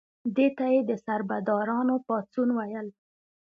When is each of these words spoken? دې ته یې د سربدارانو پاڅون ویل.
دې 0.35 0.47
ته 0.57 0.65
یې 0.73 0.79
د 0.89 0.91
سربدارانو 1.05 1.95
پاڅون 2.07 2.49
ویل. 2.57 2.87